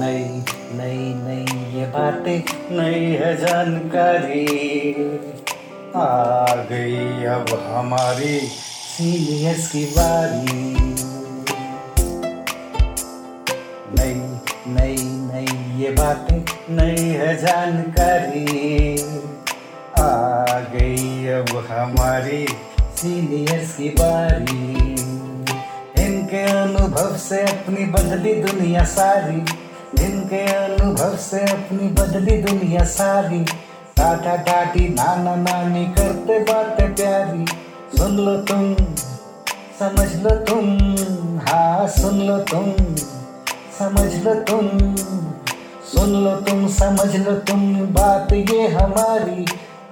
[0.00, 0.24] नई
[0.78, 4.46] नई नई ये बातें, नई है जानकारी।
[5.96, 10.70] आ गई अब हमारी सीनियर्स की बारी।
[13.98, 14.14] नई
[14.68, 16.38] नई नई ये बातें,
[16.70, 18.46] नई है जानकारी।
[20.00, 22.46] आ गई अब हमारी
[23.00, 24.92] सीनियर्स की बारी।
[26.04, 29.36] इनके अनुभव से अपनी बदली दुनिया सारी।
[30.04, 33.44] इनके अनुभव से अपनी बदली दुनिया सारी।
[33.96, 37.46] टाटा टाटी नाना नानी करते बातें प्यारी।
[37.98, 38.74] सुन लो तुम,
[39.80, 40.78] समझ लो तुम।
[41.38, 42.94] हाँ सुन लो तुम,
[43.78, 44.94] समझ लो तुम।
[45.84, 49.46] सुन लो तुम, समझ लो तुम। बात ये हमारी।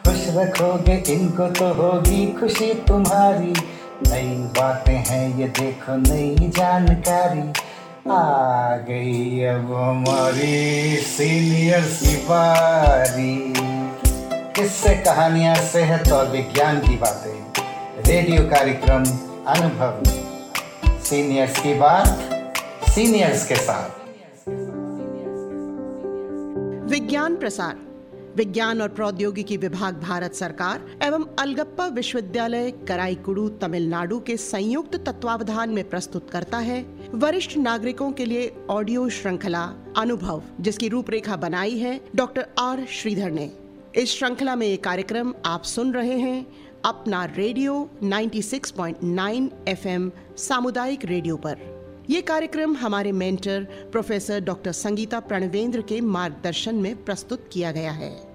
[0.09, 3.55] खुश रखोगे, इनको तो होगी खुशी तुम्हारी।
[4.11, 7.53] नई बातें हैं, ये देखो नई जानकारी।
[8.11, 13.55] आ गई अब हमारी सीनियर सिपारी
[14.33, 17.63] किससे कहानियाँ, सेहत और विज्ञान की बातें?
[18.07, 19.05] रेडियो कार्यक्रम
[19.47, 20.03] अनुभव।
[21.03, 22.19] सीनियर्स की बात
[22.91, 23.91] सीनियर्स के साथ।
[26.91, 27.88] विज्ञान प्रसार।
[28.39, 35.89] विज्ञान और प्रौद्योगिकी विभाग भारत सरकार एवं अलगप्पा विश्वविद्यालय कराईकुड़ू तमिलनाडु के संयुक्त तत्वावधान में
[35.89, 36.81] प्रस्तुत करता है,
[37.15, 39.63] वरिष्ठ नागरिकों के लिए ऑडियो श्रृंखला
[39.97, 43.51] अनुभव, जिसकी रूपरेखा बनाई है डॉक्टर आर श्रीधर ने।
[43.97, 46.47] इस श्रृंखला में ये कार्यक्रम आप सुन रहे हैं,
[46.85, 51.57] अपना रेडियो 96.9 एफएम सामुदायिक रेडियो पर।
[52.11, 58.28] ये कार्यक्रम हमारे mentor professor doctor Sangeeta Pranavendra के मार्गदर्शन में प्रस्तुत किया गया है।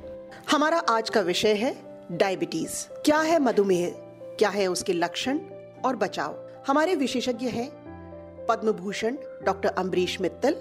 [0.53, 1.75] हमारा आज का विषय है
[2.11, 3.93] डायबिटीज़। क्या है मधुमेह?
[4.39, 5.39] क्या है उसके लक्षण?
[5.85, 7.71] और बचाव। हमारे विशेषज्ञ हैं
[8.49, 10.53] पद्म भूषण डॉक्टर अम्बरीश मित्तल,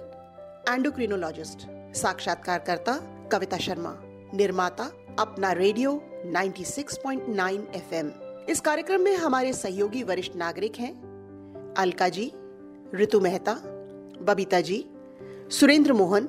[0.69, 1.59] एंडोक्रिनोलॉजिस्ट,
[1.95, 3.01] साक्षात्कारकर्ता
[3.33, 4.01] कविता शर्मा,
[4.35, 8.13] निर्माता अपना रेडियो 96.9 एफएम।
[8.49, 10.95] इस कार्यक्रम में हमारे सहयोगी वरिष्ठ नागरिक हैं
[11.79, 12.33] अलका जी
[12.95, 13.55] ऋतु मेहता,
[14.23, 14.91] बबीता जी,
[15.51, 16.29] सुरेंद्र मोहन,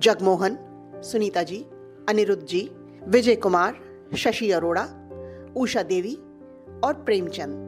[0.00, 0.58] जगमोहन,
[1.04, 1.66] सुनीता जी,
[2.08, 2.70] अनिरुद्ध जी
[3.08, 3.74] विजय कुमार
[4.16, 4.82] शशि अरोड़ा
[5.56, 6.14] उषा देवी
[6.84, 7.63] और प्रेमचंद।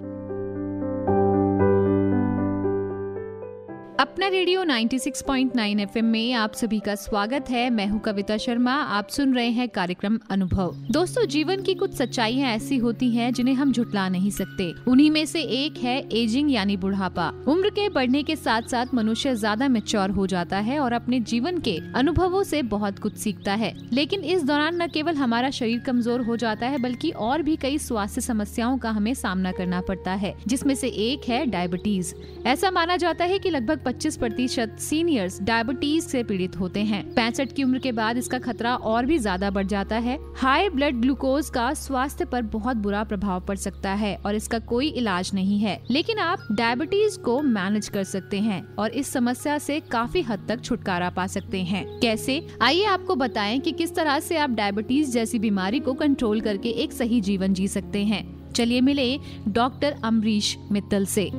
[4.16, 9.08] अपना रेडियो 96.9 एफएम में आप सभी का स्वागत है। मैं हूँ कविता शर्मा, आप
[9.08, 13.72] सुन रहे हैं कार्यक्रम अनुभव। दोस्तों, जीवन की कुछ सच्चाइयाँ ऐसी होती हैं जिन्हें हम
[13.72, 18.36] झुटला नहीं सकते। उन्हीं में से एक है एजिंग यानी बुढ़ापा। उम्र के बढ़ने के
[18.36, 22.98] साथ साथ मनुष्य ज़्यादा मेच्योर हो जाता है और अपने जीवन के अनुभवों से बहुत
[22.98, 27.10] कुछ सीखता है। लेकिन इस दौरान न केवल हमारा शरीर कमज़ोर हो जाता है, बल्कि
[27.10, 31.44] और भी कई स्वास्थ्य समस्याओं का हमें सामना करना पड़ता है, जिसमें से एक है
[31.46, 32.14] डायबिटीज़
[32.46, 37.52] ऐसा माना जाता है की लगभग 25 प्रतिशत सीनियर्स डायबिटीज़ से पीड़ित होते हैं। पैंसठ
[37.52, 41.48] की उम्र के बाद इसका खतरा और भी ज़्यादा बढ़ जाता है। हाई ब्लड ग्लूकोज
[41.50, 45.80] का स्वास्थ्य पर बहुत बुरा प्रभाव पड़ सकता है और इसका कोई इलाज नहीं है।
[45.90, 50.60] लेकिन आप डायबिटीज़ को मैनेज कर सकते हैं और इस समस्या से काफ़ी हद तक
[50.60, 52.40] छुटकारा पा सकते हैं। कैसे?
[52.62, 56.92] आइए आपको बताएँ कि किस तरह से आप डायबिटीज़ जैसी बीमारी को कंट्रोल करके एक
[56.92, 59.18] सही जीवन जी सकते हैं। चलिए मिले
[59.48, 61.30] डॉक्टर अमरीश मित्तल से।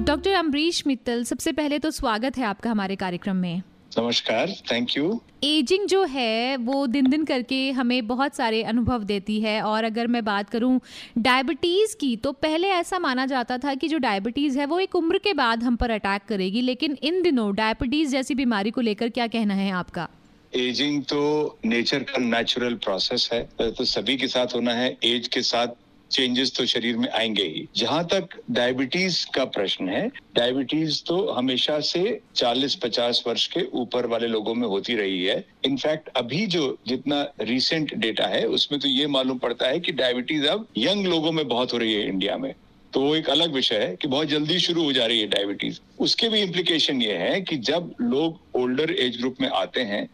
[0.00, 3.62] डॉक्टर अमरीश मित्तल सबसे पहले तो स्वागत है आपका हमारे कार्यक्रम में।
[3.98, 9.40] नमस्कार थैंक यू एजिंग जो है वो दिन दिन करके हमें बहुत सारे अनुभव देती
[9.40, 10.80] है और अगर मैं बात करूँ
[11.18, 15.18] डायबिटीज़ की तो पहले ऐसा माना जाता था कि जो डायबिटीज़ है वो एक उम्र
[15.18, 19.26] के बाद हम पर अटैक करेगी लेकिन इन दिनों डायबिटीज़ जैसी बीमारी को लेकर क्या
[19.26, 20.08] कहना है आपका?
[20.56, 25.42] एजिंग तो नेचर का नेचुरल प्रोसेस है तो सभी के साथ होना है एज के
[25.42, 25.66] साथ
[26.10, 31.78] चेंजेस तो शरीर में आएँगे ही। जहाँ तक डायबिटीज़ का प्रश्न है डायबिटीज़ तो हमेशा
[31.80, 37.22] से 40-50 वर्ष के ऊपर वाले लोगों में होती रही है। इनफैक्ट अभी जो जितना
[37.40, 41.46] रिसेंट डेटा है, उसमें तो ये मालूम पड़ता है कि डायबिटीज़ अब यंग लोगों में
[41.48, 42.54] बहुत हो रही है इंडिया में।
[42.92, 45.78] तो वो एक अलग विषय है कि बहुत जल्दी शुरू हो जा रही है डायबिटीज़
[45.98, 50.08] उसके भी इम्प्लीकेशन ये है कि जब लोग ओल्डर एज ग्रुप में आते हैं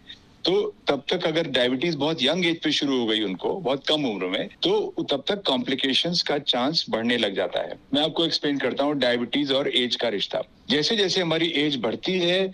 [0.46, 4.04] तो तब तक अगर डायबिटीज़ बहुत यंग एज पे शुरू हो गई उनको, बहुत कम
[4.04, 8.58] उम्र में तो तब तक कॉम्प्लिकेशंस का चांस बढ़ने लग जाता है। मैं आपको एक्सप्लेन
[8.58, 12.46] करता हूँ डायबिटीज़ और एज का रिश्ता। जैसे जैसे हमारी एज बढ़ती है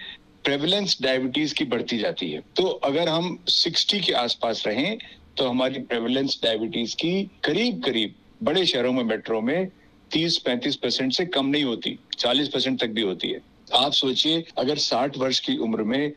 [0.45, 4.99] प्रेवलेंस डायबिटीज़ की बढ़ती जाती है। तो अगर हम 60 के आसपास रहें
[5.37, 9.69] तो हमारी प्रेवलेंस डायबिटीज़ की करीब करीब बड़े शहरों में मेट्रो में
[10.11, 13.41] 30-35 परसेंट से कम नहीं होती 40 परसेंट तक भी होती है।
[13.75, 16.13] आप सोचिए, अगर 60 वर्ष की उम्र में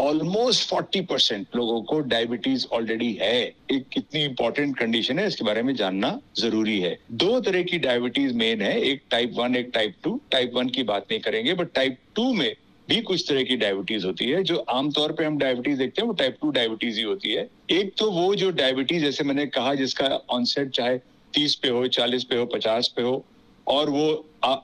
[0.00, 5.62] ऑलमोस्ट फोर्टी परसेंट लोगों को डायबिटीज़ ऑलरेडी है। एक कितनी इंपॉर्टेंट कंडीशन है, इसके बारे
[5.62, 9.94] में जानना ज़रूरी है। दो तरह की डायबिटीज़ मेन है, एक टाइप वन एक टाइप
[10.04, 12.54] टू टाइप वन की बात नहीं करेंगे बट टाइप टू में
[12.88, 16.14] भी कुछ तरह की डायबिटीज़ होती है। जो आमतौर पे हम डायबिटीज़ देखते हैं, वो
[16.14, 20.06] टाइप टू डायबिटीज़ ही होती है। एक तो वो जो डायबिटीज़ जैसे मैंने कहा, जिसका
[20.30, 20.98] ऑनसेट चाहे
[21.34, 23.24] तीस पे हो, चालीस पे हो, पचास पे हो
[23.66, 24.06] और वो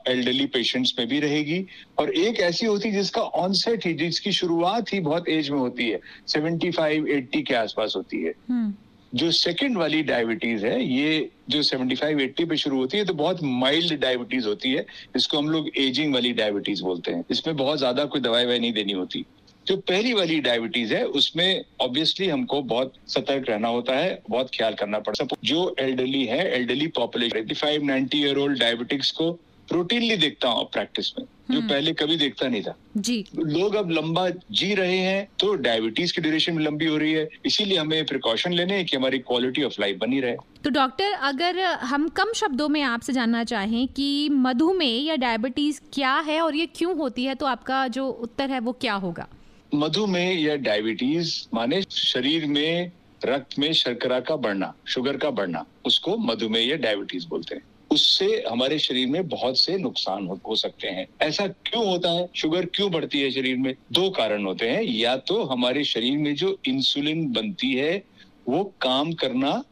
[0.07, 1.65] एल्डरली पेशेंट्स में भी रहेगी।
[1.99, 5.89] और एक ऐसी होती है जिसका ऑनसेट ही जिसकी शुरुआत ही बहुत एज में होती
[5.89, 8.73] है सेवेंटी फाइव एट्टी के आसपास होती है। हम्म,
[9.13, 13.43] जो सेकंड वाली डायबिटीज़ है ये जो 75 80 पे शुरू होती है तो बहुत
[13.43, 14.85] माइल्ड डायबिटीज़ होती है।
[15.15, 18.73] इसको हम लोग एजिंग वाली डायबिटीज़ बोलते हैं। इसमें बहुत ज़्यादा कोई दवाई वाई नहीं
[18.73, 19.25] देनी होती।
[19.67, 24.73] जो पहली वाली डायबिटीज़ है उसमें ऑब्वियसली हमको बहुत सतर्क रहना होता है बहुत ख्याल
[24.73, 29.37] करना पड़ता है। जो एल्डरली है elderly population eighty five ninety year old diabetics को
[29.67, 33.89] रूटीनली देखता हूँ प्रैक्टिस में जो हम्म। पहले कभी देखता नहीं था। जी। लोग अब
[33.91, 38.05] लंबा जी रहे हैं तो डायबिटीज़ की ड्यूरेशन भी लंबी हो रही है इसीलिए हमें
[38.05, 42.33] प्रिकॉशन लेने हैं कि हमारी क्वालिटी ऑफ़ लाइफ बनी रहे। तो डॉक्टर अगर हम कम
[42.35, 47.25] शब्दों में आपसे जानना चाहें कि मधुमेह या डायबिटीज़ क्या है और ये क्यों होती
[47.25, 49.27] है तो आपका जो उत्तर है वो क्या होगा?
[49.75, 52.91] मधुमेह या डायबिटीज़ माने शरीर में
[53.25, 57.61] रक्त में शर्करा का बढ़ना शुगर का बढ़ना उसको मधुमेह या डायबिटीज़ बोलते हैं।
[57.91, 62.29] उससे हमारे शरीर में बहुत से नुकसान हो, हो सकते हैं। ऐसा क्यों होता है?
[62.35, 63.75] शुगर क्यों बढ़ती है शरीर में?
[63.91, 68.03] दो कारण होते हैं। या तो हमारे शरीर में जो इंसुलिन बनती है
[68.47, 69.63] वो काम करना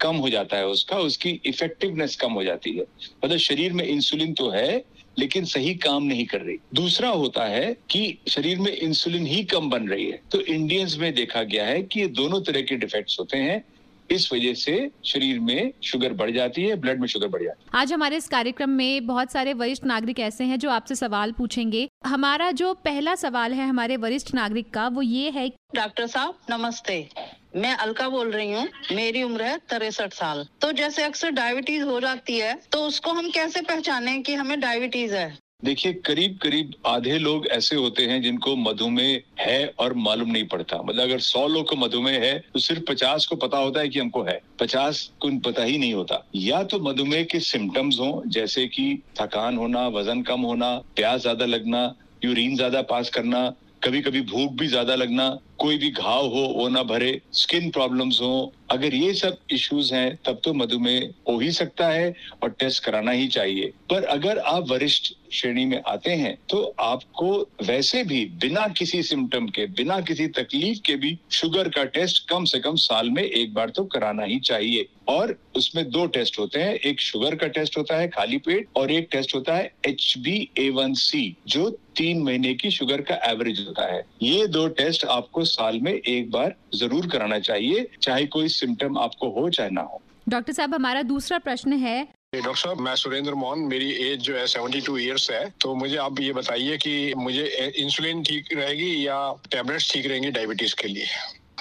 [0.00, 2.84] कम हो जाता है उसका उसकी इफेक्टिवनेस कम हो जाती है।
[3.24, 4.84] मतलब शरीर में इंसुलिन तो है
[5.18, 9.70] लेकिन सही काम नहीं कर रही। दूसरा होता है कि शरीर में इंसुलिन ही कम
[9.70, 13.18] बन रही है। तो इंडियंस में देखा गया है कि ये दोनों तरह के डिफेक्ट्स
[13.20, 13.62] होते हैं।
[14.10, 17.80] इस वजह से शरीर में शुगर बढ़ जाती है ब्लड में शुगर बढ़ जाती है।
[17.80, 21.88] आज हमारे इस कार्यक्रम में बहुत सारे वरिष्ठ नागरिक ऐसे हैं जो आपसे सवाल पूछेंगे।
[22.06, 27.08] हमारा जो पहला सवाल है हमारे वरिष्ठ नागरिक का वो ये है डॉक्टर साहब नमस्ते।
[27.54, 32.00] मैं अलका बोल रही हूँ। मेरी उम्र है तिरसठ साल। तो जैसे अक्सर डायबिटीज़ हो
[32.00, 35.36] जाती है तो उसको हम कैसे पहचाने कि हमें डायबिटीज़ है?
[35.64, 40.82] देखिए करीब करीब आधे लोग ऐसे होते हैं जिनको मधुमेह है और मालूम नहीं पड़ता।
[40.82, 43.98] मतलब अगर सौ लोग को मधुमेह है तो सिर्फ़ पचास को पता होता है कि
[43.98, 48.66] हमको है। पचास को पता ही नहीं होता। या तो मधुमेह के सिम्टम्स हों, जैसे
[48.66, 53.52] कि थकान होना, वज़न कम होना, प्यास ज़्यादा लगना यूरिन ज़्यादा पास करना
[53.82, 55.28] कभी कभी भूख भी ज़्यादा लगना
[55.64, 58.32] कोई भी घाव हो वो ना भरे स्किन प्रॉब्लम्स हो
[58.68, 63.10] अगर ये सब इश्यूज़ हैं, तब तो मधुमेह हो ही सकता है और टेस्ट कराना
[63.12, 67.30] ही चाहिए। पर अगर आप वरिष्ठ श्रेणी में आते हैं तो आपको
[67.62, 72.44] वैसे भी बिना किसी सिम्टम के, बिना किसी तकलीफ़ के भी शुगर का टेस्ट कम
[72.44, 76.60] से कम साल में एक बार तो कराना ही चाहिए। और उसमें दो टेस्ट होते
[76.60, 80.14] हैं, एक शुगर का टेस्ट होता है खाली पेट और एक टेस्ट होता है H
[80.18, 84.66] B A one C जो तीन महीने की शुगर का एवरेज होता है। ये दो
[84.70, 89.70] टेस्ट आपको साल में एक बार ज़रूर कराना चाहिए, चाहे कोई सिम्टम आपको हो चाहे
[89.70, 92.02] ना हो। डॉक्टर साहब हमारा दूसरा प्रश्न है।
[92.34, 95.96] डॉक्टर साहब मैं सुरेंद्र मोहन मेरी एज जो है 72 टू ईयर्स है। तो मुझे
[95.96, 99.18] आप ये बताइए कि मुझे इंसुलिन ठीक रहेगी या
[99.50, 101.06] टेबलेट्स ठीक रहेंगी डायबिटीज़ के लिए?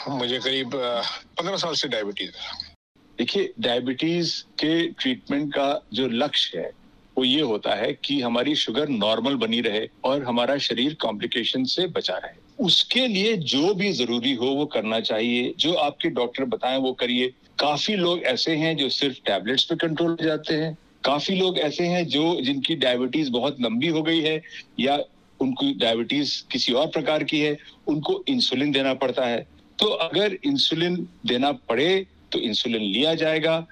[0.09, 0.71] मुझे करीब
[1.37, 2.71] पंद्रह साल से डायबिटीज़ है।
[3.17, 6.71] देखिए डायबिटीज़ के ट्रीटमेंट का जो लक्ष्य है
[7.17, 11.87] वो ये होता है कि हमारी शुगर नॉर्मल बनी रहे और हमारा शरीर कॉम्प्लिकेशन से
[11.87, 16.77] बचा रहे। उसके लिए जो भी ज़रूरी हो, वो करना चाहिए। जो आपके डॉक्टर बताएँ,
[16.77, 21.35] वो करिए। काफ़ी लोग ऐसे हैं जो सिर्फ़ टैबलेट्स पे कंट्रोल हो जाते हैं। काफ़ी
[21.35, 24.41] लोग ऐसे हैं जो, जिनकी डायबिटीज़ बहुत लंबी हो गई है,
[24.79, 24.99] या
[25.39, 27.57] उनकी डायबिटीज़ किसी और प्रकार की है,
[27.87, 29.47] उनको इंसुलिन देना पड़ता है।
[29.79, 33.67] तो अगर इंसुलिन देना पड़े तो इंसुलिन लिया जाएगा।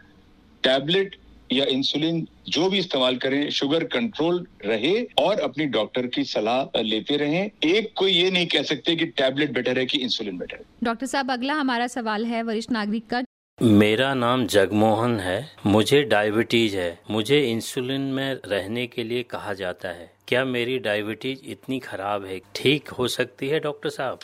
[0.64, 1.16] टैबलेट
[1.52, 7.18] या इंसुलिन जो भी इस्तेमाल करें शुगर कंट्रोल रहे और अपनी डॉक्टर की सलाह लेते
[7.18, 10.64] रहें। एक कोई ये नहीं कह सकते कि टैबलेट बेटर है कि इंसुलिन बेटर है।
[10.84, 13.22] डॉक्टर साहब अगला हमारा सवाल है वरिष्ठ नागरिक का।
[13.62, 19.90] मेरा नाम जगमोहन है मुझे डायबिटीज़ है। मुझे इंसुलिन में रहने के लिए कहा जाता
[19.90, 22.40] है। क्या मेरी डायबिटीज़ इतनी खराब है?
[22.56, 24.20] ठीक हो सकती है डॉक्टर साहब?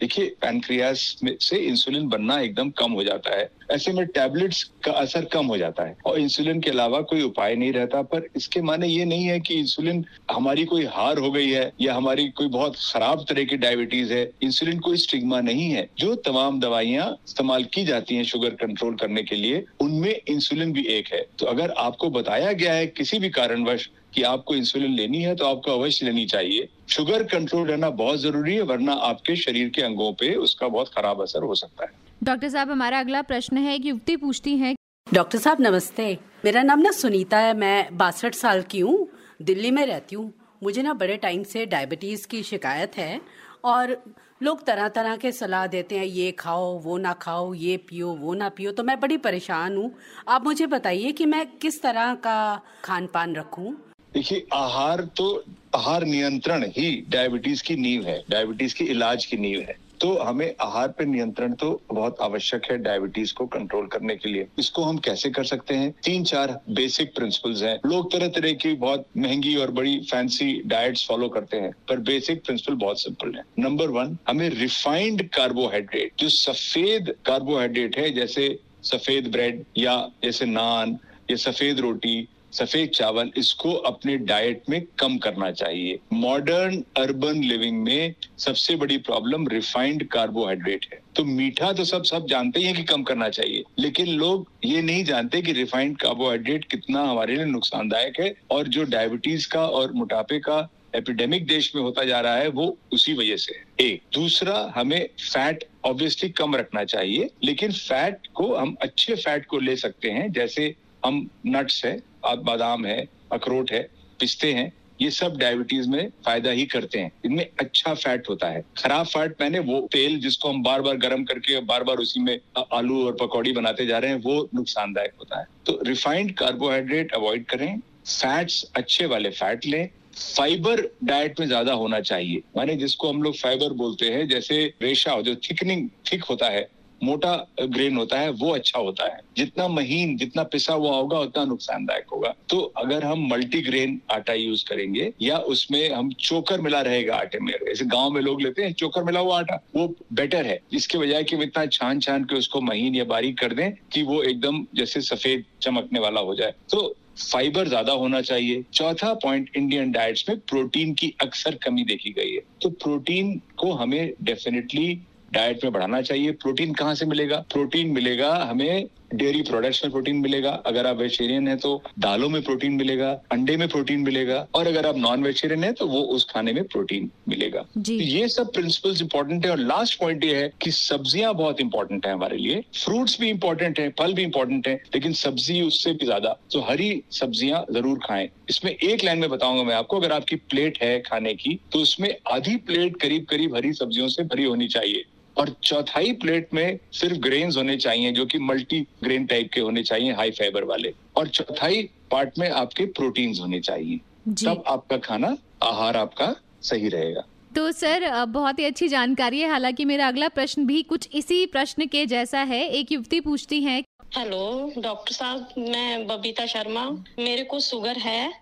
[0.00, 4.92] देखिए पैनक्रियास में से इंसुलिन बनना एकदम कम हो जाता है। ऐसे में टैबलेट्स का
[4.92, 8.62] असर कम हो जाता है। और इंसुलिन के अलावा कोई उपाय नहीं रहता, पर इसके
[8.62, 12.48] माने ये नहीं है कि इंसुलिन हमारी कोई हार हो गई है या हमारी कोई
[12.48, 17.64] बहुत खराब तरह की डायबिटीज़ है। इंसुलिन कोई स्टिग्मा नहीं है। जो तमाम दवाइयाँ इस्तेमाल
[17.64, 21.70] की जाती हैं शुगर कंट्रोल करने के लिए, उनमें इंसुलिन भी एक है। तो अगर
[21.70, 26.06] आपको बताया गया है किसी भी कारणवश कि आपको इंसुलिन लेनी है तो आपको अवश्य
[26.06, 30.68] लेनी चाहिए। शुगर कंट्रोल रहना बहुत ज़रूरी है वरना आपके शरीर के अंगों पे उसका
[30.68, 34.56] बहुत खराब असर हो सकता है। डॉक्टर साहब हमारा अगला प्रश्न है एक युवती पूछती
[34.58, 34.74] है
[35.06, 39.08] डॉक्टर साहब नमस्ते। मेरा नाम ना सुनीता है मैं बासठ साल की हूँ
[39.42, 43.20] दिल्ली में रहती हूँ। मुझे ना बड़े टाइम से डायबिटीज़ की शिकायत है
[43.64, 43.96] और
[44.42, 48.34] लोग तरह तरह के सलाह देते हैं ये खाओ वो ना खाओ ये पियो वो
[48.34, 49.92] ना पियो। तो मैं बड़ी परेशान हूँ।
[50.28, 52.38] आप मुझे बताइए कि मैं किस तरह का
[52.84, 53.74] खान पान रखूँ?
[54.14, 59.60] देखिए, आहार तो आहार नियंत्रण ही डायबिटीज़ की नींव है डायबिटीज़ की इलाज की नींव
[59.60, 64.28] है। तो हमें आहार पर नियंत्रण तो बहुत आवश्यक है डायबिटीज़ को कंट्रोल करने के
[64.28, 65.92] लिए। इसको हम कैसे कर सकते हैं?
[66.04, 71.06] तीन चार बेसिक प्रिंसिपल्स हैं। लोग तरह तरह की बहुत महँगी और बड़ी फैंसी डाइट्स
[71.08, 76.28] फॉलो करते हैं, पर बेसिक प्रिंसिपल बहुत सिंपल है। नंबर वन हमें रिफाइंड कार्बोहाइड्रेट जो
[76.28, 80.98] सफ़ेद कार्बोहाइड्रेट है, जैसे सफ़ेद ब्रेड या जैसे नान
[81.30, 87.82] या सफ़ेद रोटी सफ़ेद चावल, इसको अपने डाइट में कम करना चाहिए। मॉडर्न अर्बन लिविंग
[87.82, 92.82] में सबसे बड़ी प्रॉब्लम रिफाइंड कार्बोहाइड्रेट है। तो मीठा तो सब सब जानते ही कि
[92.84, 98.20] कम करना चाहिए, लेकिन लोग ये नहीं जानते कि रिफाइंड कार्बोहाइड्रेट कितना हमारे लिए नुकसानदायक
[98.20, 102.48] है और जो डायबिटीज़ का और मोटापे का एपिडेमिक देश में होता जा रहा है,
[102.48, 108.26] वो उसी वजह से है। एक, दूसरा, हमें फैट ऑब्वियसली कम रखना चाहिए, लेकिन फैट
[108.34, 113.72] को हम अच्छे फैट को ले सकते हैं, जैसे हम नट्स है बादाम है, अखरोट
[113.72, 114.72] है, पिस्ते हैं,
[115.02, 119.36] ये सब डायबिटीज़ में फ़ायदा ही करते हैं। इनमें अच्छा फैट होता है। खराब फैट
[119.40, 122.40] मैंने वो तेल जिसको हम बार बार गर्म करके बार बार उसी में
[122.72, 127.46] आलू और पकौड़ी बनाते जा रहे हैं, वो नुकसानदायक होता है। तो रिफाइंड कार्बोहाइड्रेट अवॉइड
[127.46, 129.88] करें। फैट्स अच्छे वाले फैट लें।
[130.36, 135.20] फाइबर डाइट में ज़्यादा होना चाहिए। माने जिसको हम लोग फाइबर बोलते हैं, जैसे रेशा,
[135.20, 136.68] जो थिकनिंग थिक होता है
[137.02, 141.44] मोटा ग्रेन होता है, वो अच्छा होता है। जितना महीन, जितना पिसा हुआ होगा, उतना
[141.44, 146.80] नुकसानदायक होगा। तो अगर हम मल्टी ग्रेन आटा यूज़ करेंगे, या उसमें हम चोकर मिला
[146.80, 150.46] रहेगा आटे में, जैसे गाँव में लोग लेते हैं, चोकर मिला हुआ आटा, वो बेटर
[150.46, 154.02] है। इसके बजाय कि इतना छान छान के उसको महीन या बारीक कर दें, कि
[154.02, 156.96] वो एकदम जैसे सफ़ेद चमकने वाला हो जाए। तो
[157.32, 162.32] फाइबर ज़्यादा होना चाहिए। चौथा पॉइंट इंडियन डाइट्स में प्रोटीन की अक्सर कमी देखी गई
[162.32, 167.44] है। तो प्रोटीन को हमें डेफिनेटली डाइट में बढ़ाना चाहिए। प्रोटीन कहाँ से मिलेगा?
[167.52, 172.42] प्रोटीन मिलेगा हमें डेयरी प्रोडक्ट्स में प्रोटीन मिलेगा। अगर आप वेजिटेरियन है तो दालों में
[172.42, 176.26] प्रोटीन मिलेगा अंडे में प्रोटीन मिलेगा और अगर आप नॉन वेजिटेरियन है तो वो उस
[176.30, 180.50] खाने में प्रोटीन मिलेगा। तो ये सब प्रिंसिपल्स इंपॉर्टेंट है और लास्ट पॉइंट ये है
[180.62, 184.74] कि सब्ज़ियाँ बहुत इंपॉर्टेंट है हमारे लिए। फ्रूट्स भी इंपॉर्टेंट है फल भी इंपॉर्टेंट है
[184.94, 189.62] लेकिन सब्ज़ी उससे भी ज़्यादा। तो हरी सब्ज़ियाँ ज़रूर खाएँ। इसमें एक लाइन में बताऊँगा
[189.62, 193.72] मैं आपको अगर आपकी प्लेट है खाने की तो उसमें आधी प्लेट करीब करीब हरी
[193.72, 195.04] सब्जियों से भरी होनी चाहिए।
[195.36, 199.82] और चौथाई प्लेट में सिर्फ़ ग्रेन्स होने चाहिए जो कि मल्टी ग्रेन टाइप के होने
[199.82, 204.00] चाहिए हाई फाइबर वाले। और चौथाई पार्ट में आपके प्रोटीन्स होने चाहिए।
[204.44, 207.24] तब आपका खाना आहार आपका सही रहेगा।
[207.56, 211.86] तो सर बहुत ही अच्छी जानकारी है। हालाँकि मेरा अगला प्रश्न भी कुछ इसी प्रश्न
[211.86, 213.82] के जैसा है। एक युवती पूछती है
[214.16, 216.84] हेलो डॉक्टर साहब मैं बबीता शर्मा।
[217.18, 218.32] मेरे को शुगर है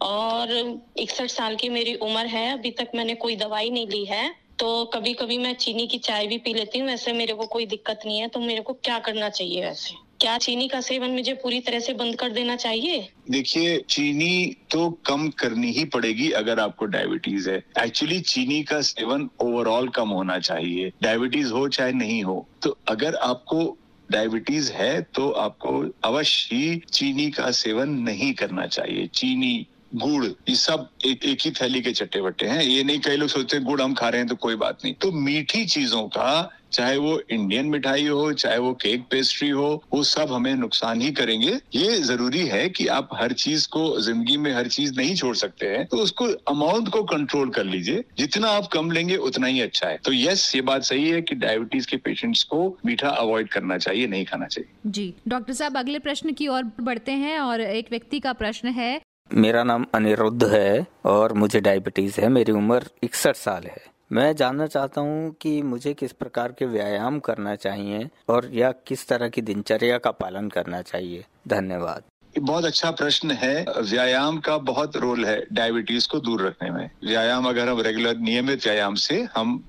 [0.00, 0.50] और
[0.96, 4.84] इकसठ साल की मेरी उम्र है। अभी तक मैंने कोई दवाई नहीं ली है। तो
[4.84, 8.00] कभी कभी मैं चीनी की चाय भी पी लेती हूँ, वैसे मेरे को कोई दिक्कत
[8.06, 9.94] नहीं है तो मेरे को क्या करना चाहिए वैसे?
[10.20, 13.08] क्या चीनी का सेवन मुझे पूरी तरह से बंद कर देना चाहिए?
[13.30, 19.28] देखिए, चीनी तो कम करनी ही पड़ेगी अगर आपको डायबिटीज़ है। एक्चुअली चीनी का सेवन
[19.40, 23.76] ओवरऑल कम होना चाहिए। डायबिटीज़ हो चाहे नहीं हो तो अगर आपको
[24.08, 30.54] डायबिटीज़ है तो आपको अवश्य ही चीनी का सेवन नहीं करना चाहिए। चीनी गुड़, ये
[30.56, 33.66] सब एक एक ही थैली के चट्टे बट्टे हैं। ये नहीं, कई लोग सोचते हैं
[33.66, 37.20] गुड़ हम खा रहे हैं तो कोई बात नहीं। तो मीठी चीज़ों का, चाहे वो
[37.30, 41.98] इंडियन मिठाई हो, चाहे वो केक पेस्ट्री हो, वो सब हमें नुकसान ही करेंगे। ये
[41.98, 45.84] ज़रूरी है कि आप हर चीज़ को ज़िंदगी में हर चीज़ नहीं छोड़ सकते हैं
[45.86, 49.98] तो उसको अमाउंट को कंट्रोल कर लीजिए। जितना आप कम लेंगे, उतना ही अच्छा है।
[50.04, 54.06] तो यस ये बात सही है कि डायबिटीज़ के पेशेंट्स को मीठा अवॉइड करना चाहिए,
[54.06, 58.20] नहीं खाना चाहिए। जी। डॉक्टर साहब, अगले प्रश्न की ओर बढ़ते हैं और एक व्यक्ति
[58.20, 59.00] का प्रश्न है
[59.30, 64.66] मेरा नाम अनिरुद्ध है और मुझे डायबिटीज़ है। मेरी उम्र इकसठ साल है। मैं जानना
[64.66, 69.42] चाहता हूँ कि मुझे किस प्रकार के व्यायाम करना चाहिए और या किस तरह की
[69.42, 72.02] दिनचर्या का पालन करना चाहिए। धन्यवाद।
[72.38, 77.48] बहुत अच्छा प्रश्न है। व्यायाम का बहुत रोल है डायबिटीज़ को दूर रखने में। व्यायाम
[77.48, 79.62] अगर हम रेगुलर नियमित व्यायाम से हम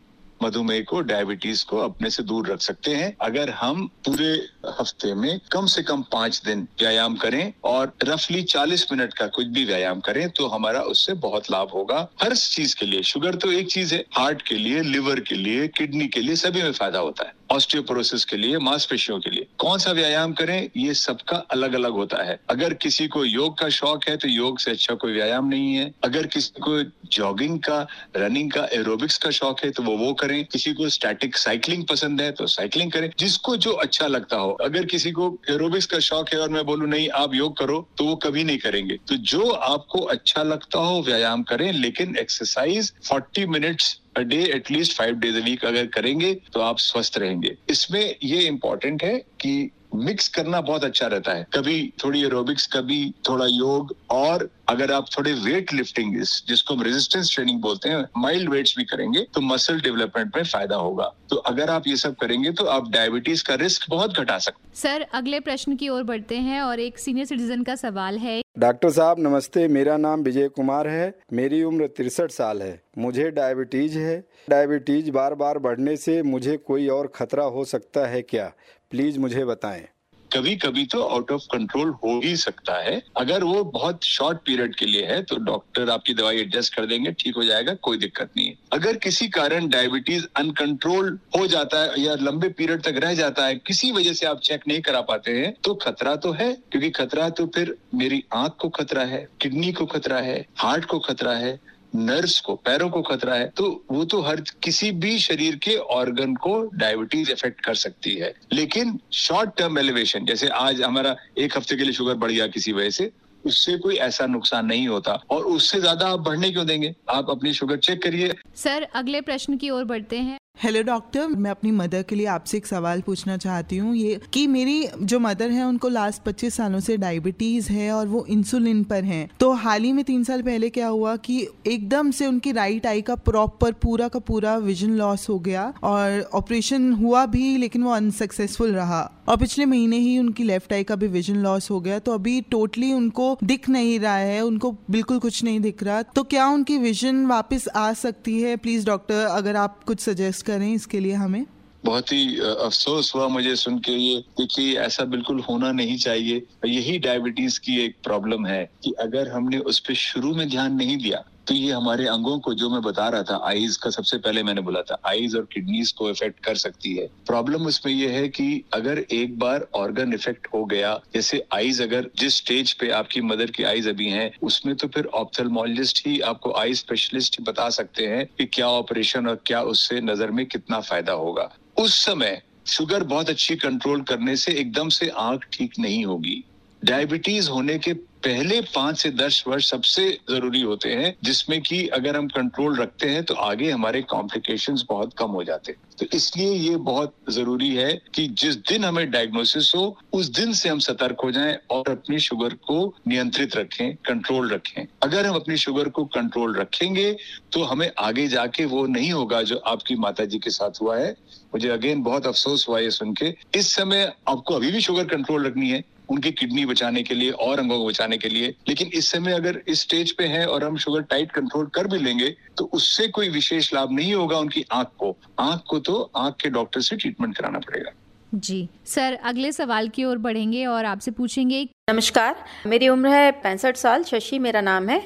[0.46, 4.32] मधुमेह को डायबिटीज़ को अपने से दूर रख सकते हैं। अगर हम पूरे
[4.80, 9.48] हफ़्ते में कम से कम पाँच दिन व्यायाम करें और रफली 40 मिनट का कुछ
[9.48, 13.52] भी व्यायाम करें तो हमारा उससे बहुत लाभ होगा। हर चीज़ के लिए, शुगर तो
[13.52, 17.00] एक चीज़ है, हार्ट के लिए, लिवर के लिए, किडनी के लिए, सभी में फ़ायदा
[17.00, 21.74] होता है। ऑस्टियोपोरोसिस के लिए, मांसपेशियों के लिए। कौन सा व्यायाम करें, ये सबका अलग
[21.74, 25.14] अलग होता है। अगर किसी को योग का शौक है तो योग से अच्छा कोई
[25.14, 29.84] व्यायाम नहीं है। अगर किसी को जॉगिंग का, रनिंग का, एरोबिक्स का शौक है तो
[29.84, 34.08] वो वो करें। किसी को स्टैटिक साइकिलिंग पसंद है तो साइकिलिंग करें। जिसको जो अच्छा
[34.08, 37.58] लगता हो। अगर किसी को एरोबिक्स का शौक है और मैं बोलूँ, नहीं, आप योग
[37.58, 42.16] करो तो वो कभी नहीं करेंगे। तो जो आपको अच्छा लगता हो, व्यायाम करें, लेकिन
[42.18, 47.18] exercise 40 minutes a day at least five days a week अगर करेंगे तो आप स्वस्थ
[47.18, 52.68] रहेंगे। इसमें ये इम्पोर्टेंट है कि मिक्स करना बहुत अच्छा रहता है। कभी थोड़ी एरोबिक्स
[52.74, 53.00] कभी
[53.30, 56.16] थोड़ा योग और अगर आप थोड़े वेट लिफ्टिंग
[56.48, 60.76] जिसको हम रेजिस्टेंस ट्रेनिंग बोलते हैं माइल्ड वेट्स भी करेंगे तो मसल डेवलपमेंट में फ़ायदा
[60.76, 64.78] होगा। तो अगर आप ये सब करेंगे तो आप डायबिटीज़ का रिस्क बहुत घटा सकते
[64.78, 68.90] सर अगले प्रश्न की ओर बढ़ते हैं और एक सीनियर सिटीजन का सवाल है। डॉक्टर
[68.90, 74.18] साहब नमस्ते मेरा नाम विजय कुमार है। मेरी उम्र तिरसठ साल है। मुझे डायबिटीज़ है।
[74.50, 78.52] डायबिटीज़ बार बार बढ़ने से मुझे कोई और खतरा हो सकता है क्या?
[78.92, 79.88] प्लीज़ मुझे बताएँ।
[80.32, 84.76] कभी कभी तो आउट ऑफ़ कंट्रोल हो ही सकता है। अगर वो बहुत शॉर्ट पीरियड
[84.76, 88.32] के लिए है तो डॉक्टर आपकी दवाई एडजस्ट कर देंगे, ठीक हो जाएगा, कोई दिक्कत
[88.38, 93.14] नहीं है। अगर किसी कारण डायबिटीज़ अनकंट्रोल हो जाता है या लंबे पीरियड तक रह
[93.14, 96.54] जाता है, किसी वजह से आप चेक नहीं करा पाते हैं तो खतरा तो है,
[96.72, 101.00] क्योंकि खतरा तो फिर मेरी आँख को खतरा है किडनी को खतरा है हार्ट को
[101.00, 101.60] खतरा है
[101.96, 106.34] नर्व्स को, पैरों को खतरा है तो वो तो हर किसी भी शरीर के ऑर्गन
[106.38, 111.76] को डायबिटीज़ इफ़ेक्ट कर सकती है। लेकिन शॉर्ट टर्म एलिवेशन जैसे आज हमारा एक हफ़्ते
[111.76, 113.12] के लिए शुगर बढ़ गया किसी वजह से,
[113.44, 116.94] उससे कोई ऐसा नुकसान नहीं होता। और उससे ज़्यादा आप बढ़ने क्यों देंगे?
[117.10, 121.52] आप अपनी शुगर चेक करिए। सर अगले प्रश्न की ओर बढ़ते हैं। हेलो डॉक्टर मैं
[121.52, 125.50] अपनी मदर के लिए आपसे एक सवाल पूछना चाहती हूँ। ये कि मेरी जो मदर
[125.50, 129.84] है, उनको लास्ट 25 सालों से डायबिटीज़ है और वो इंसुलिन पर हैं। तो हाल
[129.84, 133.72] ही में तीन साल पहले क्या हुआ कि एकदम से उनकी राइट आई का प्रॉपर
[133.72, 139.12] पूरा का पूरा विजन लॉस हो गया और ऑपरेशन हुआ भी, लेकिन वो अनसक्सेसफुल रहा।
[139.28, 142.42] और पिछले महीने ही उनकी लेफ़्ट आई का भी विजन लॉस हो गया। तो अभी
[142.42, 146.78] टोटली उनको दिख नहीं रहा है, उनको बिल्कुल कुछ नहीं दिख रहा। तो क्या उनकी
[146.78, 148.58] विजन वापस आ सकती है?
[148.58, 151.46] प्लीज़ डॉक्टर अगर आप कुछ सजेस्ट करें इसके लिए हमें?
[151.86, 156.98] बहुत ही अफसोस हुआ मुझे सुन के ये देखिए ऐसा बिल्कुल होना नहीं चाहिए। यही
[157.00, 161.24] डायबिटीज़ की एक प्रॉब्लम है कि अगर हमने उस पर शुरू में ध्यान नहीं दिया
[161.48, 164.62] तो ये हमारे अंगों को जो मैं बता रहा था आईज का सबसे पहले मैंने
[164.62, 168.64] बोला था आईज और किडनीज को इफ़ेक्ट कर सकती है। प्रॉब्लम उसमें ये है कि
[168.74, 173.52] अगर एक बार ऑर्गन इफ़ेक्ट हो गया, जैसे आईज अगर जिस स्टेज पे आपकी मदर
[173.52, 178.26] की आईज अभी हैं, उसमें तो फिर ऑप्थेलमोलॉजिस्ट ही आपको आई स्पेशलिस्ट बता सकते हैं
[178.38, 183.30] कि क्या ऑपरेशन और क्या उससे नज़र में कितना फ़ायदा होगा। उस समय शुगर बहुत
[183.30, 186.44] अच्छी कंट्रोल करने से एकदम से आँख ठीक नहीं होगी।
[186.82, 187.94] डायबिटीज़ होने के
[188.26, 193.10] पहले पाँच से दस वर्ष सबसे ज़रूरी होते हैं, जिसमें कि अगर हम कंट्रोल रखते
[193.10, 197.70] हैं तो आगे हमारे कॉम्प्लिकेशंस बहुत कम हो जाते हैं। तो इसलिए ये बहुत ज़रूरी
[197.76, 201.90] है कि जिस दिन हमें डायग्नोसिस हो, उस दिन से हम सतर्क हो जाएँ और
[201.90, 207.12] अपनी शुगर को नियंत्रित रखें कंट्रोल रखें। अगर हम अपनी शुगर को कंट्रोल रखेंगे
[207.52, 211.16] तो हमें आगे जाके वो नहीं होगा जो आपकी माता जी के साथ हुआ है।
[211.54, 215.46] मुझे अगेन बहुत अफसोस हुआ ये सुन के। इस समय आपको अभी भी शुगर कंट्रोल
[215.46, 219.12] रखनी है। उनकी किडनी बचाने के लिए और अंगों को बचाने के लिए। लेकिन इस
[219.12, 222.70] समय अगर इस स्टेज पे है और हम शुगर टाइट कंट्रोल कर भी लेंगे तो
[222.74, 226.82] उससे कोई विशेष लाभ नहीं होगा उनकी आँख को। आँख को तो आँख के डॉक्टर
[226.82, 227.92] से ट्रीटमेंट कराना पड़ेगा।
[228.32, 233.78] जी। सर अगले सवाल की ओर बढ़ेंगे और आपसे पूछेंगे नमस्कार मेरी उम्र है पैंसठ
[233.78, 235.02] साल शशि मेरा नाम है।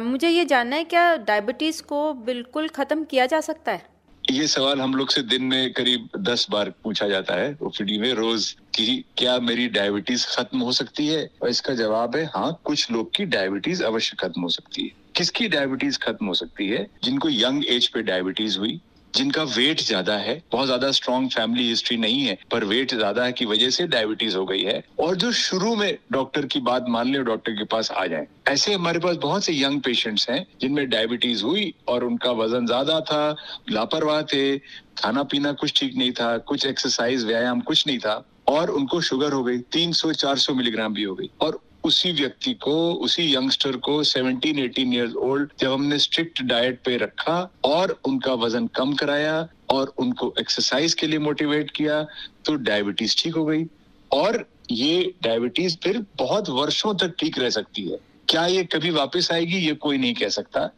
[0.00, 3.84] मुझे ये जानना है क्या डायबिटीज़ को बिल्कुल खत्म किया जा सकता है?
[4.24, 8.12] ये सवाल हम लोग से दिन में करीब दस बार पूछा जाता है ओपीडी में
[8.14, 11.28] रोज। कि क्या मेरी डायबिटीज़ खत्म हो सकती है?
[11.42, 15.48] और इसका जवाब है हाँ कुछ लोग की डायबिटीज़ अवश्य खत्म हो सकती है। किसकी
[15.48, 16.86] डायबिटीज़ खत्म हो सकती है?
[17.04, 18.80] जिनको यंग एज पे डायबिटीज़ हुई,
[19.14, 23.32] जिनका वेट ज़्यादा है, बहुत ज़्यादा स्ट्रॉन्ग फैमिली हिस्ट्री नहीं है, पर वेट ज़्यादा है
[23.32, 27.12] की वजह से डायबिटीज़ हो गई है, और जो शुरू में डॉक्टर की बात मान
[27.12, 30.88] ले डॉक्टर के पास आ जाए। ऐसे हमारे पास बहुत से यंग पेशेंट्स हैं, जिनमें
[30.90, 33.36] डायबिटीज़ हुई और उनका वज़न ज़्यादा था,
[33.70, 34.58] लापरवाह थे
[34.98, 39.32] खाना पीना कुछ ठीक नहीं था, कुछ एक्सरसाइज व्यायाम कुछ नहीं था। और उनको शुगर
[39.32, 44.58] हो गई 300-400 मिलीग्राम भी हो गई। और उसी व्यक्ति को, उसी यंगस्टर को 17
[44.58, 49.92] 18 इयर्स ओल्ड जब हमने स्ट्रिक्ट डाइट पे रखा और उनका वज़न कम कराया और
[49.98, 52.02] उनको एक्सरसाइज के लिए मोटिवेट किया
[52.44, 53.64] तो डायबिटीज़ ठीक हो गई।
[54.10, 59.32] और ये डायबिटीज़ फिर बहुत वर्षों तक ठीक रह सकती है। क्या ये कभी वापस
[59.32, 59.56] आएगी?
[59.56, 60.70] ये कोई नहीं कह सकता।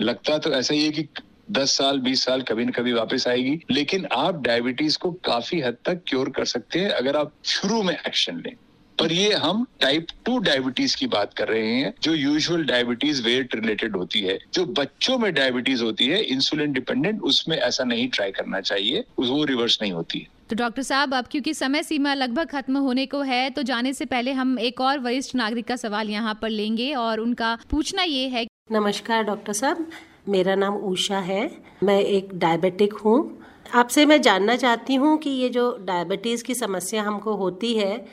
[0.00, 1.02] लगता तो ऐसा ही है कि
[1.50, 5.76] दस साल बीस साल कभी न कभी वापस आएगी। लेकिन आप डायबिटीज़ को काफ़ी हद
[5.84, 8.54] तक क्योर कर सकते हैं अगर आप शुरू में एक्शन लें।
[8.98, 13.54] पर ये हम टाइप टू डायबिटीज़ की बात कर रहे हैं जो यूजुअल डायबिटीज़ वेट
[13.54, 18.30] रिलेटेड होती है जो बच्चों में डायबिटीज़ होती है इंसुलिन डिपेंडेंट उसमें ऐसा नहीं ट्राई
[18.30, 22.48] करना चाहिए वो रिवर्स नहीं होती है। तो डॉक्टर साहब अब क्योंकि समय सीमा लगभग
[22.48, 26.10] खत्म होने को है तो जाने से पहले हम एक और वरिष्ठ नागरिक का सवाल
[26.10, 29.90] यहाँ पर लेंगे और उनका पूछना ये है नमस्कार डॉक्टर साहब
[30.28, 31.50] मेरा नाम उषा है।
[31.82, 33.38] मैं एक डायबिटिक हूँ।
[33.74, 38.06] आपसे मैं जानना चाहती हूँ कि ये जो डायबिटीज़ की समस्या हमको होती है,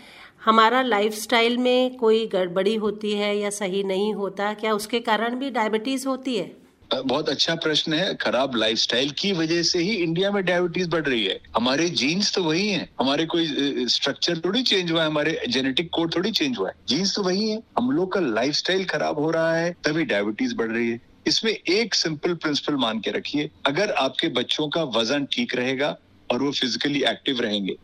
[0.46, 5.50] हमारा लाइफस्टाइल में कोई गड़बड़ी होती है या सही नहीं होता, क्या उसके कारण भी
[5.50, 6.66] डायबिटीज़ होती है?
[7.06, 11.26] बहुत अच्छा प्रश्न है। खराब लाइफस्टाइल की वजह से ही इंडिया में डायबिटीज़ बढ़ रही
[11.26, 13.48] है। हमारे जीन्स तो वही हैं। हमारे कोई
[13.88, 17.50] स्ट्रक्चर थोड़ी चेंज हुआ है। हमारे जेनेटिक कोड थोड़ी चेंज हुआ है। जीन्स तो वही
[17.50, 21.52] है। हम लोग का लाइफस्टाइल खराब हो रहा है, तभी डायबिटीज़ बढ़ रही है। इसमें
[21.52, 25.96] एक सिंपल प्रिंसिपल मान के रखिए। अगर आपके बच्चों का वज़न ठीक रहेगा
[26.30, 27.76] और वो फिजिकली एक्टिव रहेंगे,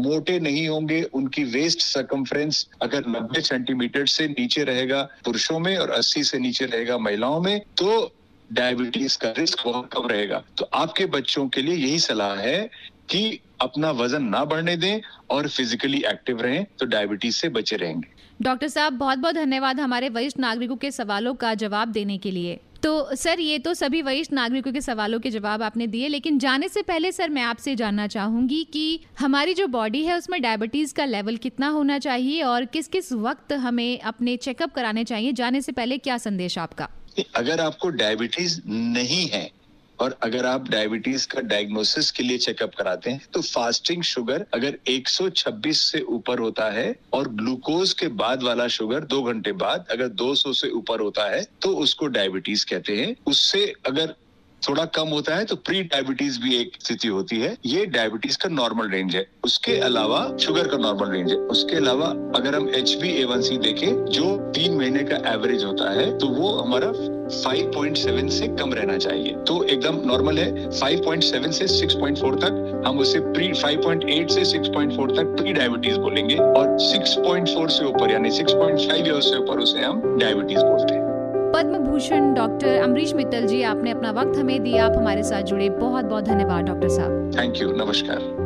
[0.00, 5.90] मोटे नहीं होंगे, उनकी वेस्ट सकमफ्रेंस अगर 90 सेंटीमीटर से नीचे रहेगा, पुरुषों में और
[5.90, 8.16] 80 से नीचे रहेगा, महिलाओं में तो
[8.52, 12.70] डायबिटीज़ का रिस्क बहुत कम रहेगा। तो आपके बच्चों के लिए यही सलाह है
[13.10, 18.08] कि अपना वज़न ना बढ़ने दें और फिजिकली एक्टिव रहें तो डायबिटीज़ से बचे रहेंगे।
[18.42, 22.58] डॉक्टर साहब बहुत बहुत धन्यवाद हमारे वरिष्ठ नागरिकों के सवालों का जवाब देने के लिए।
[22.82, 26.68] तो सर, ये तो सभी वरिष्ठ नागरिकों के सवालों के जवाब आपने दिए, लेकिन जाने
[26.68, 31.04] से पहले, सर, मैं आपसे जानना चाहूँगी कि हमारी जो बॉडी है, उसमें डायबिटीज़ का
[31.04, 35.32] लेवल कितना होना चाहिए और किस किस वक्त हमें अपने चेकअप कराने चाहिए?
[35.32, 36.88] जाने से पहले क्या संदेश आपका?
[37.34, 39.50] अगर आपको डायबिटीज़ नहीं है
[40.00, 44.78] और अगर आप डायबिटीज़ का डायग्नोसिस के लिए चेकअप कराते हैं तो फास्टिंग शुगर अगर
[44.88, 50.08] 126 से ऊपर होता है और ग्लूकोज के बाद वाला शुगर दो घंटे बाद अगर
[50.22, 54.14] 200 से ऊपर होता है तो उसको डायबिटीज़ कहते हैं। उससे अगर
[54.62, 58.48] थोड़ा कम होता है तो प्री डायबिटीज़ भी एक स्थिति होती है। ये डायबिटीज़ का
[58.48, 62.94] नॉर्मल रेंज है। उसके अलावा शुगर का नॉर्मल रेंज है। उसके अलावा अगर हम H
[62.94, 66.92] B A one C देखें, जो तीन महीने का एवरेज होता है तो वो हमारा
[67.30, 73.20] 5.7 से कम रहना चाहिए। तो एकदम नॉर्मल है 5.7 से 6.4 तक हम उसे
[73.20, 79.20] प्री 5.8 से 6.4 तक प्री डायबिटीज़ बोलेंगे और 6.4 से ऊपर यानी 6.5 या
[79.20, 81.10] से ऊपर उसे हम डायबिटीज़ बोलते हैं।
[81.56, 85.68] पद्म भूषण डॉक्टर अमरीश मित्तल जी आपने अपना वक्त हमें दिया। आप हमारे साथ जुड़े।
[85.70, 88.39] बहुत बहुत धन्यवाद डॉक्टर साहब। थैंक यू नमस्कार।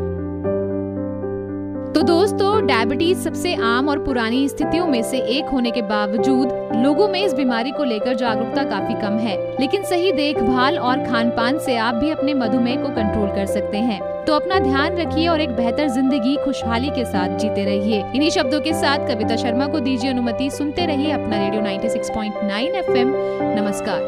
[2.04, 7.20] दोस्तों डायबिटीज़ सबसे आम और पुरानी स्थितियों में से एक होने के बावजूद लोगों में
[7.20, 11.76] इस बीमारी को लेकर जागरूकता काफ़ी कम है। लेकिन सही देखभाल और खान पान से
[11.76, 15.50] आप भी अपने मधुमेह को कंट्रोल कर सकते हैं। तो अपना ध्यान रखिए और एक
[15.50, 20.10] बेहतर ज़िंदगी खुशहाली के साथ जीते रहिए। इन्हीं शब्दों के साथ कविता शर्मा को दीजिए
[20.10, 23.12] अनुमति। सुनते रहिए अपना रेडियो 96.9 एफएम।
[23.60, 24.02] नमस्कार।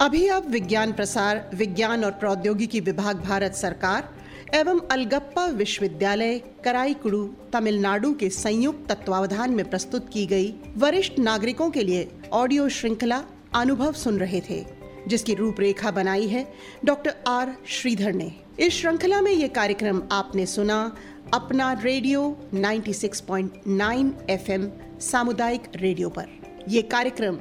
[0.00, 4.08] अभी आप विज्ञान प्रसार, विज्ञान और प्रौद्योगिकी विभाग भारत सरकार
[4.54, 11.82] एवं अलगप्पा विश्वविद्यालय, कराईकुड़ू, तमिलनाडु के संयुक्त तत्वावधान में प्रस्तुत की गई वरिष्ठ नागरिकों के
[11.82, 13.22] लिए ऑडियो श्रृंखला
[13.54, 14.64] अनुभव सुन रहे थे,
[15.08, 16.54] जिसकी रूपरेखा बनाई है
[16.84, 17.56] डॉक्टर आर.
[17.66, 20.96] श्रीधर ने। इस श्रृंखला में ये कार्यक्रम आपने सुना,
[21.34, 26.26] अपना रेडियो 96.9 एफएम सामुदायिक रेडियो पर।
[26.68, 27.38] यह कार्यक्रम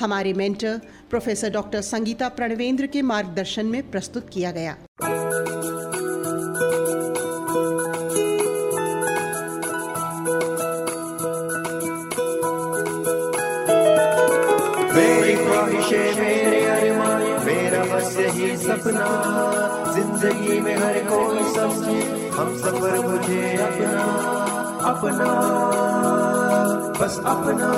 [0.00, 4.76] हमारे mentor professor doctor Sangeeta Pranavendra के मार्गदर्शन में प्रस्तुत किया गया।
[18.66, 19.06] सपना,
[19.94, 24.02] ज़िंदगी में हर कोई समझे हम सफ़र मुझे अपना
[24.86, 25.26] अपना,
[27.00, 27.70] बस अपना।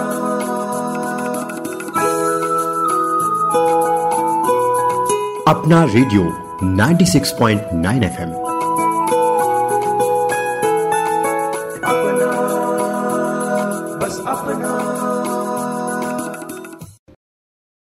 [5.49, 6.25] अपना रेडियो
[6.79, 8.48] 96.9 एफएम।